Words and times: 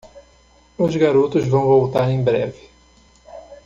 Os 0.79 0.95
garotos 0.95 1.47
vão 1.47 1.61
voltar 1.67 2.09
em 2.09 2.23
breve. 2.23 2.67